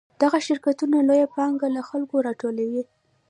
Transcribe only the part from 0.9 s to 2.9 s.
لویه پانګه له خلکو راټولوي